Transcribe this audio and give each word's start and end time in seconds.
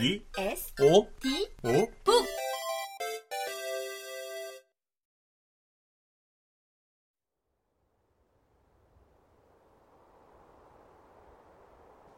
B 0.00 0.24
S 0.38 0.72
O 0.80 1.08
D 1.20 1.50
O 1.64 1.86
북 2.04 2.24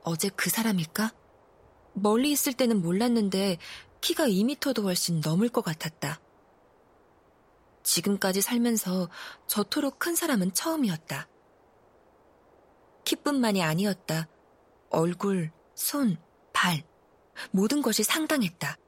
어제 0.05 0.29
그 0.29 0.51
사람일까? 0.51 1.15
멀리 1.95 2.31
있을 2.33 2.53
때는 2.53 2.83
몰랐는데 2.83 3.57
키가 4.03 4.27
2미터도 4.27 4.83
훨씬 4.83 5.23
넘을 5.25 5.49
것 5.49 5.65
같았다. 5.65 6.21
지금까지 7.83 8.43
살면서 8.43 9.09
저토록 9.47 9.99
큰 9.99 10.15
사람은 10.15 10.53
처음이었다. 10.53 11.29
키뿐만이 13.05 13.63
아니었다. 13.63 14.29
얼굴, 14.91 15.51
손, 15.75 16.19
발, 16.53 16.90
모든 17.51 17.83
것이 17.83 18.03
상당했다. 18.03 18.79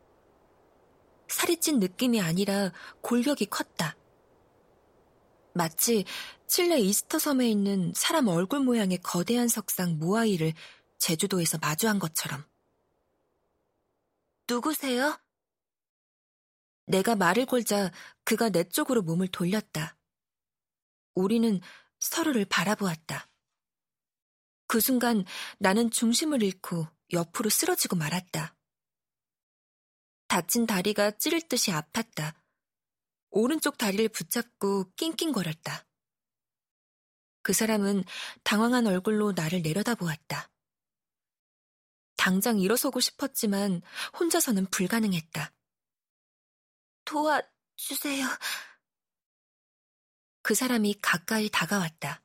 살이 1.29 1.56
찐 1.56 1.79
느낌이 1.79 2.20
아니라 2.20 2.73
골격이 3.01 3.47
컸다. 3.47 3.97
마치 5.55 6.05
칠레 6.47 6.78
이스터 6.80 7.19
섬에 7.19 7.48
있는 7.48 7.92
사람 7.95 8.28
얼굴 8.28 8.61
모양의 8.61 8.98
거대한 8.98 9.48
석상 9.48 9.98
모아이를 9.98 10.52
제주도에서 10.98 11.59
마주한 11.59 11.98
것처럼. 11.98 12.45
누구세요? 14.48 15.19
내가 16.87 17.14
말을 17.16 17.47
걸자 17.47 17.91
그가 18.25 18.50
내 18.50 18.64
쪽으로 18.64 19.03
몸을 19.03 19.28
돌렸다. 19.28 19.97
우리는 21.14 21.61
서로를 22.00 22.45
바라보았다. 22.45 23.28
그 24.66 24.80
순간 24.80 25.25
나는 25.59 25.91
중심을 25.91 26.42
잃고 26.42 26.87
옆으로 27.12 27.51
쓰러지고 27.51 27.97
말았다. 27.97 28.57
다친 30.29 30.67
다리가 30.67 31.12
찌를 31.19 31.42
듯이 31.42 31.70
아팠다. 31.70 32.34
오른쪽 33.31 33.78
다리를 33.78 34.09
붙잡고 34.09 34.92
낑낑거렸다. 34.97 35.86
그 37.42 37.53
사람은 37.53 38.05
당황한 38.45 38.86
얼굴로 38.86 39.33
나를 39.33 39.62
내려다보았다. 39.62 40.51
당장 42.17 42.61
일어서고 42.61 43.01
싶었지만 43.01 43.83
혼자서는 44.19 44.67
불가능했다. 44.67 45.53
도와주세요. 47.05 48.27
그 50.42 50.55
사람이 50.55 50.98
가까이 51.03 51.48
다가왔다. 51.51 52.23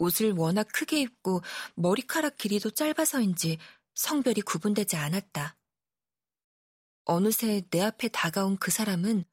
옷을 0.00 0.32
워낙 0.32 0.66
크게 0.72 1.00
입고 1.00 1.42
머리카락 1.74 2.36
길이도 2.36 2.70
짧아서인지 2.70 3.58
성별이 3.94 4.40
구분되지 4.42 4.96
않았다. 4.96 5.56
어느새 7.04 7.62
내 7.70 7.82
앞에 7.82 8.08
다가온 8.08 8.56
그 8.56 8.70
사람은 8.70 9.24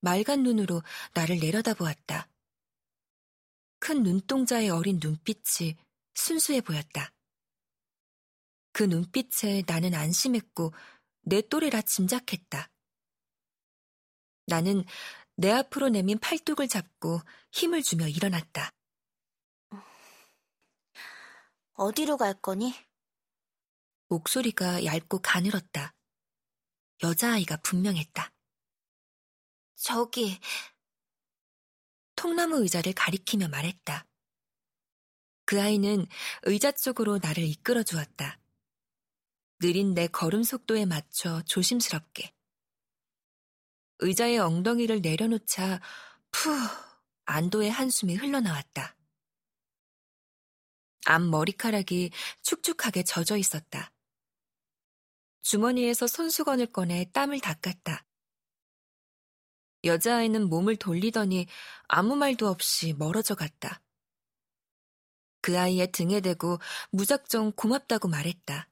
맑은 0.00 0.42
눈으로 0.42 0.82
나를 1.14 1.38
내려다보았다. 1.38 2.28
큰 3.78 4.02
눈동자의 4.02 4.70
어린 4.70 4.98
눈빛이 5.02 5.76
순수해 6.14 6.60
보였다. 6.60 7.12
그 8.72 8.82
눈빛에 8.82 9.62
나는 9.66 9.94
안심했고 9.94 10.72
내 11.22 11.42
또래라 11.42 11.82
짐작했다. 11.82 12.70
나는 14.46 14.84
내 15.36 15.50
앞으로 15.50 15.88
내민 15.88 16.18
팔뚝을 16.18 16.68
잡고 16.68 17.20
힘을 17.52 17.82
주며 17.82 18.08
일어났다. 18.08 18.70
어디로 21.80 22.18
갈 22.18 22.34
거니? 22.34 22.74
목소리가 24.08 24.84
얇고 24.84 25.20
가늘었다. 25.20 25.94
여자아이가 27.02 27.56
분명했다. 27.62 28.34
저기, 29.76 30.38
통나무 32.16 32.60
의자를 32.60 32.92
가리키며 32.92 33.48
말했다. 33.48 34.06
그 35.46 35.58
아이는 35.58 36.06
의자 36.42 36.70
쪽으로 36.72 37.16
나를 37.16 37.44
이끌어 37.44 37.82
주었다. 37.82 38.38
느린 39.58 39.94
내 39.94 40.06
걸음 40.06 40.42
속도에 40.42 40.84
맞춰 40.84 41.40
조심스럽게. 41.46 42.34
의자의 44.00 44.38
엉덩이를 44.38 45.00
내려놓자 45.00 45.80
푸 46.30 46.50
안도의 47.24 47.70
한숨이 47.70 48.16
흘러나왔다. 48.16 48.99
앞 51.06 51.22
머리카락이 51.22 52.10
축축하게 52.42 53.04
젖어 53.04 53.36
있었다. 53.36 53.92
주머니에서 55.42 56.06
손수건을 56.06 56.66
꺼내 56.66 57.10
땀을 57.12 57.40
닦았다. 57.40 58.04
여자아이는 59.84 60.48
몸을 60.48 60.76
돌리더니 60.76 61.46
아무 61.88 62.16
말도 62.16 62.48
없이 62.48 62.94
멀어져 62.98 63.34
갔다. 63.34 63.82
그 65.40 65.58
아이의 65.58 65.92
등에 65.92 66.20
대고 66.20 66.58
무작정 66.90 67.52
고맙다고 67.52 68.08
말했다. 68.08 68.68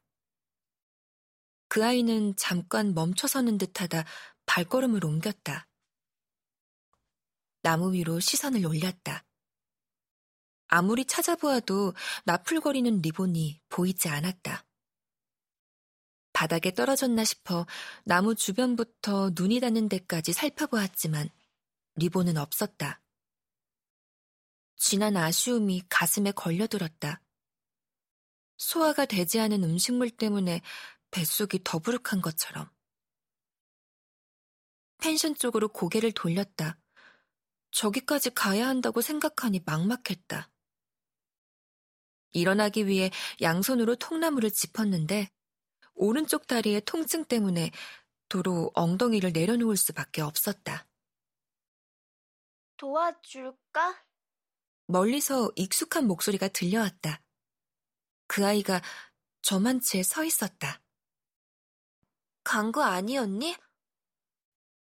그 1.69 1.85
아이는 1.85 2.35
잠깐 2.37 2.95
멈춰서는 2.95 3.59
듯하다 3.59 4.05
발걸음을 4.47 5.05
옮겼다. 5.05 5.67
나무 7.63 7.93
위로 7.93 8.21
시선을 8.21 8.65
올렸다. 8.67 9.28
아무리 10.69 11.05
찾아보아도 11.05 11.95
나풀거리는 12.25 13.01
리본이 13.01 13.61
보이지 13.69 14.09
않았다. 14.09 14.65
바닥에 16.33 16.73
떨어졌나 16.73 17.25
싶어 17.25 17.67
나무 18.05 18.35
주변부터 18.35 19.33
눈이 19.35 19.61
닿는 19.61 19.89
데까지 19.89 20.33
살펴보았지만 20.33 21.31
리본은 21.97 22.37
없었다. 22.37 23.01
진한 24.77 25.17
아쉬움이 25.17 25.83
가슴에 25.89 26.31
걸려들었다. 26.31 27.21
소화가 28.59 29.07
되지 29.07 29.41
않은 29.41 29.65
음식물 29.65 30.11
때문에 30.11 30.61
뱃속이 31.11 31.61
더부룩한 31.65 32.21
것처럼. 32.23 32.71
펜션 34.99 35.35
쪽으로 35.35 35.69
고개를 35.69 36.13
돌렸다. 36.13 36.79
저기까지 37.71 38.31
가야 38.31 38.69
한다고 38.69 39.01
생각하니 39.01 39.63
막막했다. 39.65 40.51
일어나기 42.33 42.87
위해 42.87 43.11
양손으로 43.41 43.97
통나무를 43.97 44.51
짚었는데 44.51 45.31
오른쪽 45.95 46.47
다리의 46.47 46.83
통증 46.85 47.25
때문에 47.25 47.71
도로 48.29 48.71
엉덩이를 48.75 49.33
내려놓을 49.33 49.77
수밖에 49.77 50.23
없었다. 50.23 50.87
도와줄까? 52.77 54.05
멀리서 54.87 55.51
익숙한 55.57 56.07
목소리가 56.07 56.49
들려왔다. 56.49 57.23
그 58.27 58.47
아이가 58.47 58.81
저만 59.43 59.81
채서 59.81 60.25
있었다. 60.25 60.83
간 62.45 62.73
거 62.73 62.83
아니었니? 62.83 63.57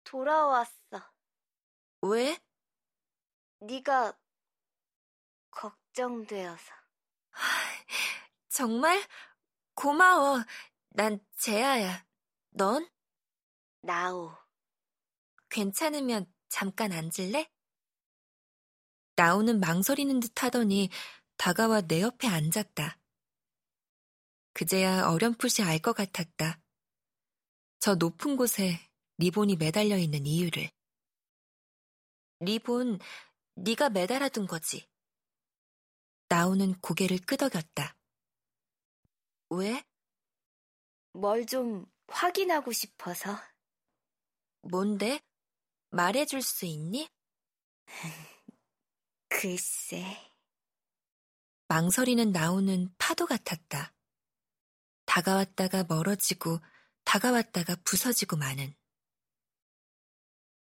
돌아왔어. 0.04 0.72
왜? 2.02 2.38
네가 3.60 4.18
걱정되어서. 5.50 6.77
정말? 8.48 9.06
고마워. 9.74 10.44
난 10.90 11.20
재아야. 11.36 12.06
넌? 12.50 12.88
나오. 13.82 14.36
괜찮으면 15.50 16.32
잠깐 16.48 16.92
앉을래? 16.92 17.50
나오는 19.16 19.60
망설이는 19.60 20.20
듯 20.20 20.42
하더니 20.42 20.90
다가와 21.36 21.82
내 21.82 22.02
옆에 22.02 22.28
앉았다. 22.28 22.98
그제야 24.52 25.08
어렴풋이 25.08 25.62
알 25.62 25.78
것 25.78 25.92
같았다. 25.94 26.60
저 27.80 27.94
높은 27.94 28.36
곳에 28.36 28.80
리본이 29.18 29.56
매달려 29.56 29.96
있는 29.96 30.26
이유를. 30.26 30.70
리본, 32.40 32.98
네가 33.54 33.90
매달아둔 33.90 34.46
거지. 34.46 34.88
나오는 36.28 36.74
고개를 36.80 37.18
끄덕였다. 37.18 37.96
왜? 39.50 39.82
뭘 41.12 41.44
좀 41.46 41.86
확인하고 42.08 42.72
싶어서. 42.72 43.38
뭔데? 44.62 45.20
말해줄 45.90 46.42
수 46.42 46.66
있니? 46.66 47.08
글쎄. 49.28 50.04
망설이는 51.68 52.32
나오는 52.32 52.94
파도 52.98 53.26
같았다. 53.26 53.94
다가왔다가 55.06 55.84
멀어지고 55.84 56.58
다가왔다가 57.04 57.76
부서지고 57.84 58.36
마는. 58.36 58.74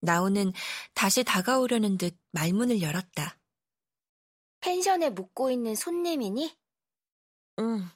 나오는 0.01 0.51
다시 0.93 1.23
다가오려는 1.23 1.97
듯 1.97 2.19
말문을 2.31 2.81
열었다. 2.81 3.39
펜션에 4.65 5.11
묵고 5.11 5.51
있는 5.51 5.75
손님이니? 5.75 6.57
응, 7.59 7.87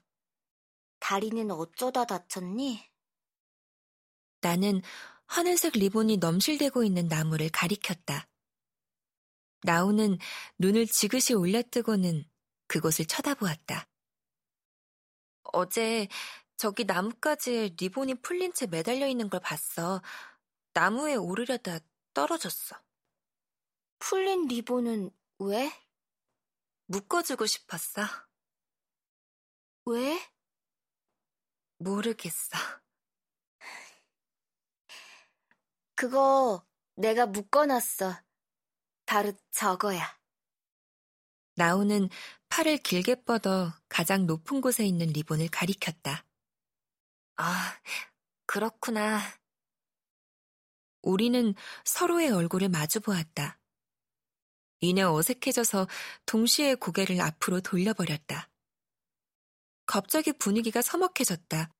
다리는 0.99 1.49
어쩌다 1.49 2.05
다쳤니? 2.05 2.87
나는 4.41 4.83
하늘색 5.25 5.73
리본이 5.73 6.17
넘실대고 6.17 6.83
있는 6.83 7.07
나무를 7.07 7.49
가리켰다. 7.49 8.27
나우는 9.63 10.19
눈을 10.59 10.85
지그시 10.85 11.33
올려뜨고는 11.33 12.29
그곳을 12.67 13.05
쳐다보았다. 13.05 13.87
어제 15.51 16.07
저기 16.55 16.83
나뭇가지에 16.85 17.77
리본이 17.79 18.21
풀린 18.21 18.53
채 18.53 18.67
매달려 18.67 19.07
있는 19.07 19.31
걸 19.31 19.39
봤어. 19.39 20.03
나무에 20.73 21.15
오르려다 21.15 21.79
떨어졌어. 22.13 22.79
풀린 23.97 24.45
리본은 24.45 25.09
왜? 25.39 25.88
묶어주고 26.89 27.45
싶었어. 27.45 28.01
왜? 29.85 30.19
모르겠어. 31.77 32.57
그거 35.93 36.65
내가 36.95 37.27
묶어놨어. 37.27 38.15
바로 39.05 39.33
저거야. 39.51 40.19
나우는 41.55 42.09
팔을 42.49 42.77
길게 42.77 43.23
뻗어 43.23 43.71
가장 43.87 44.25
높은 44.25 44.59
곳에 44.59 44.83
있는 44.83 45.07
리본을 45.07 45.49
가리켰다. 45.49 46.25
아, 47.35 47.79
그렇구나. 48.47 49.19
우리는 51.03 51.53
서로의 51.85 52.31
얼굴을 52.31 52.69
마주 52.69 52.99
보았다. 52.99 53.58
이내 54.81 55.01
어색해져서 55.01 55.87
동시에 56.25 56.75
고개를 56.75 57.19
앞으로 57.21 57.61
돌려버렸다. 57.61 58.49
갑자기 59.85 60.31
분위기가 60.33 60.81
서먹해졌다. 60.81 61.71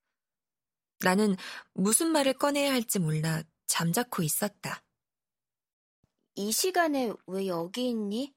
나는 1.02 1.36
무슨 1.74 2.12
말을 2.12 2.34
꺼내야 2.34 2.72
할지 2.74 3.00
몰라 3.00 3.44
잠자코 3.68 4.24
있었다. 4.24 4.84
이 6.36 6.52
시간에 6.52 7.14
왜 7.28 7.48
여기 7.48 7.90
있니? 7.90 8.34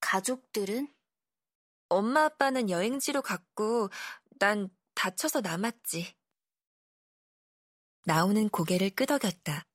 가족들은? 0.00 0.92
엄마 1.88 2.24
아빠는 2.24 2.70
여행지로 2.70 3.22
갔고 3.22 3.88
난 4.38 4.68
다쳐서 4.94 5.40
남았지. 5.40 6.14
나오는 8.04 8.48
고개를 8.48 8.90
끄덕였다. 8.90 9.66